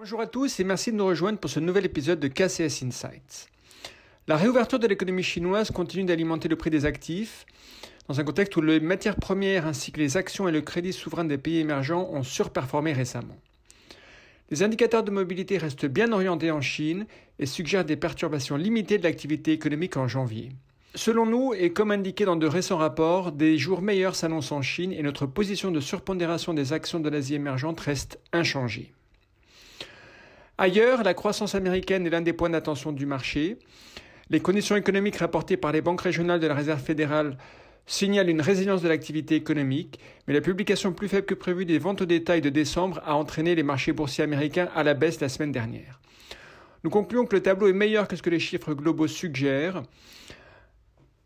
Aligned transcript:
Bonjour 0.00 0.20
à 0.20 0.28
tous 0.28 0.60
et 0.60 0.64
merci 0.64 0.92
de 0.92 0.96
nous 0.96 1.06
rejoindre 1.06 1.40
pour 1.40 1.50
ce 1.50 1.58
nouvel 1.58 1.84
épisode 1.84 2.20
de 2.20 2.28
KCS 2.28 2.84
Insights. 2.84 3.48
La 4.28 4.36
réouverture 4.36 4.78
de 4.78 4.86
l'économie 4.86 5.24
chinoise 5.24 5.72
continue 5.72 6.04
d'alimenter 6.04 6.46
le 6.46 6.54
prix 6.54 6.70
des 6.70 6.86
actifs, 6.86 7.44
dans 8.06 8.20
un 8.20 8.22
contexte 8.22 8.56
où 8.56 8.60
les 8.60 8.78
matières 8.78 9.16
premières 9.16 9.66
ainsi 9.66 9.90
que 9.90 9.98
les 9.98 10.16
actions 10.16 10.46
et 10.46 10.52
le 10.52 10.60
crédit 10.60 10.92
souverain 10.92 11.24
des 11.24 11.36
pays 11.36 11.58
émergents 11.58 12.08
ont 12.12 12.22
surperformé 12.22 12.92
récemment. 12.92 13.34
Les 14.50 14.62
indicateurs 14.62 15.02
de 15.02 15.10
mobilité 15.10 15.58
restent 15.58 15.86
bien 15.86 16.12
orientés 16.12 16.52
en 16.52 16.60
Chine 16.60 17.04
et 17.40 17.46
suggèrent 17.46 17.84
des 17.84 17.96
perturbations 17.96 18.56
limitées 18.56 18.98
de 18.98 19.02
l'activité 19.02 19.50
économique 19.50 19.96
en 19.96 20.06
janvier. 20.06 20.50
Selon 20.94 21.26
nous, 21.26 21.54
et 21.54 21.72
comme 21.72 21.90
indiqué 21.90 22.24
dans 22.24 22.36
de 22.36 22.46
récents 22.46 22.78
rapports, 22.78 23.32
des 23.32 23.58
jours 23.58 23.82
meilleurs 23.82 24.14
s'annoncent 24.14 24.54
en 24.54 24.62
Chine 24.62 24.92
et 24.92 25.02
notre 25.02 25.26
position 25.26 25.72
de 25.72 25.80
surpondération 25.80 26.54
des 26.54 26.72
actions 26.72 27.00
de 27.00 27.08
l'Asie 27.08 27.34
émergente 27.34 27.80
reste 27.80 28.20
inchangée. 28.32 28.92
Ailleurs, 30.60 31.04
la 31.04 31.14
croissance 31.14 31.54
américaine 31.54 32.04
est 32.04 32.10
l'un 32.10 32.20
des 32.20 32.32
points 32.32 32.50
d'attention 32.50 32.90
du 32.90 33.06
marché. 33.06 33.60
Les 34.28 34.40
conditions 34.40 34.74
économiques 34.74 35.18
rapportées 35.18 35.56
par 35.56 35.70
les 35.70 35.80
banques 35.80 36.00
régionales 36.00 36.40
de 36.40 36.48
la 36.48 36.54
Réserve 36.54 36.82
fédérale 36.82 37.38
signalent 37.86 38.28
une 38.28 38.40
résilience 38.40 38.82
de 38.82 38.88
l'activité 38.88 39.36
économique, 39.36 40.00
mais 40.26 40.34
la 40.34 40.40
publication 40.40 40.92
plus 40.92 41.06
faible 41.06 41.26
que 41.26 41.34
prévue 41.34 41.64
des 41.64 41.78
ventes 41.78 42.02
au 42.02 42.06
détail 42.06 42.40
de 42.40 42.50
décembre 42.50 43.00
a 43.06 43.14
entraîné 43.14 43.54
les 43.54 43.62
marchés 43.62 43.92
boursiers 43.92 44.24
américains 44.24 44.68
à 44.74 44.82
la 44.82 44.94
baisse 44.94 45.20
la 45.20 45.28
semaine 45.28 45.52
dernière. 45.52 46.00
Nous 46.82 46.90
concluons 46.90 47.24
que 47.24 47.36
le 47.36 47.42
tableau 47.42 47.68
est 47.68 47.72
meilleur 47.72 48.08
que 48.08 48.16
ce 48.16 48.22
que 48.22 48.30
les 48.30 48.40
chiffres 48.40 48.74
globaux 48.74 49.06
suggèrent. 49.06 49.84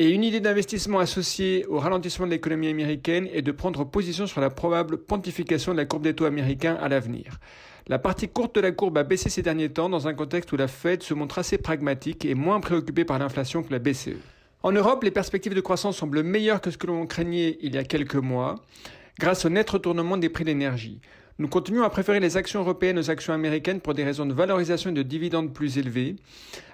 Et 0.00 0.10
une 0.10 0.22
idée 0.22 0.38
d'investissement 0.38 1.00
associée 1.00 1.66
au 1.66 1.80
ralentissement 1.80 2.24
de 2.24 2.30
l'économie 2.30 2.68
américaine 2.68 3.28
est 3.32 3.42
de 3.42 3.50
prendre 3.50 3.82
position 3.82 4.28
sur 4.28 4.40
la 4.40 4.48
probable 4.48 4.98
pontification 4.98 5.72
de 5.72 5.76
la 5.76 5.86
courbe 5.86 6.04
des 6.04 6.14
taux 6.14 6.24
américains 6.24 6.78
à 6.80 6.88
l'avenir. 6.88 7.40
La 7.88 7.98
partie 7.98 8.28
courte 8.28 8.54
de 8.54 8.60
la 8.60 8.70
courbe 8.70 8.96
a 8.96 9.02
baissé 9.02 9.28
ces 9.28 9.42
derniers 9.42 9.70
temps 9.70 9.88
dans 9.88 10.06
un 10.06 10.14
contexte 10.14 10.52
où 10.52 10.56
la 10.56 10.68
Fed 10.68 11.02
se 11.02 11.14
montre 11.14 11.40
assez 11.40 11.58
pragmatique 11.58 12.24
et 12.24 12.36
moins 12.36 12.60
préoccupée 12.60 13.04
par 13.04 13.18
l'inflation 13.18 13.64
que 13.64 13.72
la 13.72 13.80
BCE. 13.80 14.20
En 14.62 14.70
Europe, 14.70 15.02
les 15.02 15.10
perspectives 15.10 15.56
de 15.56 15.60
croissance 15.60 15.96
semblent 15.96 16.22
meilleures 16.22 16.60
que 16.60 16.70
ce 16.70 16.78
que 16.78 16.86
l'on 16.86 17.04
craignait 17.08 17.58
il 17.60 17.74
y 17.74 17.78
a 17.78 17.82
quelques 17.82 18.14
mois, 18.14 18.54
grâce 19.18 19.46
au 19.46 19.48
net 19.48 19.68
retournement 19.68 20.16
des 20.16 20.28
prix 20.28 20.44
de. 20.44 20.52
Nous 21.40 21.46
continuons 21.46 21.84
à 21.84 21.90
préférer 21.90 22.18
les 22.18 22.36
actions 22.36 22.58
européennes 22.58 22.98
aux 22.98 23.10
actions 23.10 23.32
américaines 23.32 23.80
pour 23.80 23.94
des 23.94 24.02
raisons 24.02 24.26
de 24.26 24.34
valorisation 24.34 24.90
et 24.90 24.92
de 24.92 25.02
dividendes 25.02 25.54
plus 25.54 25.78
élevés. 25.78 26.16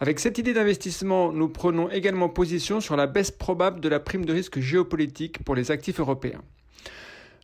Avec 0.00 0.20
cette 0.20 0.36
idée 0.36 0.52
d'investissement, 0.52 1.32
nous 1.32 1.48
prenons 1.48 1.88
également 1.88 2.28
position 2.28 2.82
sur 2.82 2.94
la 2.94 3.06
baisse 3.06 3.30
probable 3.30 3.80
de 3.80 3.88
la 3.88 4.00
prime 4.00 4.26
de 4.26 4.34
risque 4.34 4.60
géopolitique 4.60 5.42
pour 5.44 5.54
les 5.54 5.70
actifs 5.70 5.98
européens. 5.98 6.42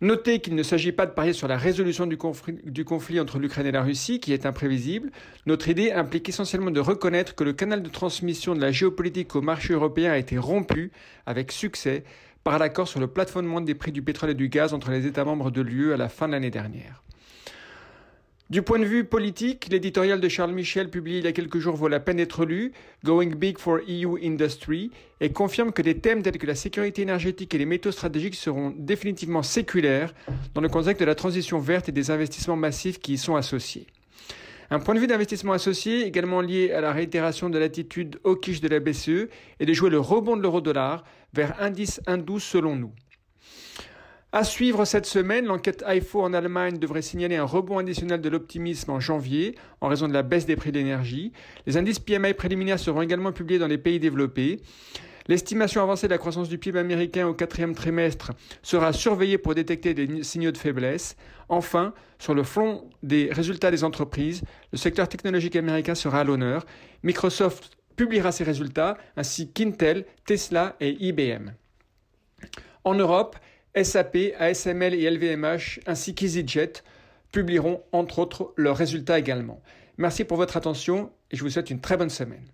Notez 0.00 0.40
qu'il 0.40 0.54
ne 0.54 0.62
s'agit 0.62 0.90
pas 0.90 1.04
de 1.04 1.12
parier 1.12 1.34
sur 1.34 1.48
la 1.48 1.58
résolution 1.58 2.06
du 2.06 2.16
conflit, 2.16 2.58
du 2.64 2.86
conflit 2.86 3.20
entre 3.20 3.38
l'Ukraine 3.38 3.66
et 3.66 3.72
la 3.72 3.82
Russie, 3.82 4.18
qui 4.18 4.32
est 4.32 4.46
imprévisible. 4.46 5.10
Notre 5.44 5.68
idée 5.68 5.92
implique 5.92 6.30
essentiellement 6.30 6.70
de 6.70 6.80
reconnaître 6.80 7.34
que 7.34 7.44
le 7.44 7.52
canal 7.52 7.82
de 7.82 7.90
transmission 7.90 8.54
de 8.54 8.60
la 8.60 8.72
géopolitique 8.72 9.36
au 9.36 9.42
marché 9.42 9.74
européen 9.74 10.12
a 10.12 10.18
été 10.18 10.38
rompu 10.38 10.90
avec 11.26 11.52
succès 11.52 12.04
par 12.44 12.58
l'accord 12.58 12.88
sur 12.88 13.00
le 13.00 13.06
plafonnement 13.06 13.60
des 13.60 13.74
prix 13.74 13.92
du 13.92 14.02
pétrole 14.02 14.30
et 14.30 14.34
du 14.34 14.48
gaz 14.48 14.74
entre 14.74 14.90
les 14.90 15.06
États 15.06 15.24
membres 15.24 15.50
de 15.50 15.60
l'UE 15.60 15.92
à 15.92 15.96
la 15.96 16.08
fin 16.08 16.26
de 16.26 16.32
l'année 16.32 16.50
dernière. 16.50 17.02
Du 18.52 18.60
point 18.60 18.78
de 18.78 18.84
vue 18.84 19.04
politique, 19.04 19.68
l'éditorial 19.70 20.20
de 20.20 20.28
Charles 20.28 20.52
Michel 20.52 20.90
publié 20.90 21.20
il 21.20 21.24
y 21.24 21.26
a 21.26 21.32
quelques 21.32 21.58
jours 21.58 21.74
vaut 21.74 21.88
la 21.88 22.00
peine 22.00 22.18
d'être 22.18 22.44
lu, 22.44 22.72
Going 23.02 23.30
Big 23.30 23.56
for 23.56 23.78
EU 23.88 24.18
Industry, 24.22 24.90
et 25.22 25.32
confirme 25.32 25.72
que 25.72 25.80
des 25.80 25.98
thèmes 25.98 26.22
tels 26.22 26.36
que 26.36 26.46
la 26.46 26.54
sécurité 26.54 27.00
énergétique 27.00 27.54
et 27.54 27.58
les 27.58 27.64
métaux 27.64 27.92
stratégiques 27.92 28.34
seront 28.34 28.74
définitivement 28.76 29.42
séculaires 29.42 30.12
dans 30.52 30.60
le 30.60 30.68
contexte 30.68 31.00
de 31.00 31.06
la 31.06 31.14
transition 31.14 31.60
verte 31.60 31.88
et 31.88 31.92
des 31.92 32.10
investissements 32.10 32.56
massifs 32.56 32.98
qui 32.98 33.14
y 33.14 33.18
sont 33.18 33.36
associés. 33.36 33.86
Un 34.72 34.80
point 34.80 34.94
de 34.94 35.00
vue 35.00 35.06
d'investissement 35.06 35.52
associé, 35.52 36.06
également 36.06 36.40
lié 36.40 36.72
à 36.72 36.80
la 36.80 36.92
réitération 36.92 37.50
de 37.50 37.58
l'attitude 37.58 38.18
hawkish 38.24 38.62
de 38.62 38.68
la 38.68 38.80
BCE, 38.80 39.28
est 39.60 39.66
de 39.66 39.72
jouer 39.74 39.90
le 39.90 40.00
rebond 40.00 40.34
de 40.34 40.40
l'euro-dollar 40.40 41.04
vers 41.34 41.60
indice 41.60 42.00
1,12 42.06 42.38
selon 42.38 42.76
nous. 42.76 42.92
À 44.32 44.44
suivre 44.44 44.86
cette 44.86 45.04
semaine, 45.04 45.44
l'enquête 45.44 45.84
IFO 45.86 46.22
en 46.22 46.32
Allemagne 46.32 46.78
devrait 46.78 47.02
signaler 47.02 47.36
un 47.36 47.44
rebond 47.44 47.80
additionnel 47.80 48.22
de 48.22 48.30
l'optimisme 48.30 48.92
en 48.92 48.98
janvier 48.98 49.56
en 49.82 49.88
raison 49.88 50.08
de 50.08 50.14
la 50.14 50.22
baisse 50.22 50.46
des 50.46 50.56
prix 50.56 50.72
de 50.72 50.78
l'énergie. 50.78 51.32
Les 51.66 51.76
indices 51.76 51.98
PMI 51.98 52.32
préliminaires 52.32 52.78
seront 52.78 53.02
également 53.02 53.32
publiés 53.32 53.58
dans 53.58 53.66
les 53.66 53.76
pays 53.76 54.00
développés. 54.00 54.62
L'estimation 55.28 55.82
avancée 55.82 56.08
de 56.08 56.12
la 56.12 56.18
croissance 56.18 56.48
du 56.48 56.58
PIB 56.58 56.78
américain 56.78 57.26
au 57.26 57.34
quatrième 57.34 57.74
trimestre 57.74 58.32
sera 58.62 58.92
surveillée 58.92 59.38
pour 59.38 59.54
détecter 59.54 59.94
des 59.94 60.22
signaux 60.22 60.50
de 60.50 60.58
faiblesse. 60.58 61.16
Enfin, 61.48 61.94
sur 62.18 62.34
le 62.34 62.42
front 62.42 62.90
des 63.02 63.28
résultats 63.30 63.70
des 63.70 63.84
entreprises, 63.84 64.42
le 64.72 64.78
secteur 64.78 65.08
technologique 65.08 65.56
américain 65.56 65.94
sera 65.94 66.20
à 66.20 66.24
l'honneur. 66.24 66.66
Microsoft 67.02 67.76
publiera 67.96 68.32
ses 68.32 68.44
résultats, 68.44 68.96
ainsi 69.16 69.52
qu'Intel, 69.52 70.06
Tesla 70.26 70.76
et 70.80 70.90
IBM. 71.04 71.50
En 72.84 72.94
Europe, 72.94 73.36
SAP, 73.80 74.34
ASML 74.38 74.94
et 74.94 75.10
LVMH 75.10 75.80
ainsi 75.86 76.14
qu'EasyJet 76.14 76.82
publieront 77.30 77.82
entre 77.92 78.18
autres 78.18 78.52
leurs 78.56 78.76
résultats 78.76 79.18
également. 79.18 79.62
Merci 79.98 80.24
pour 80.24 80.36
votre 80.36 80.56
attention 80.56 81.10
et 81.30 81.36
je 81.36 81.42
vous 81.42 81.50
souhaite 81.50 81.70
une 81.70 81.80
très 81.80 81.96
bonne 81.96 82.10
semaine. 82.10 82.44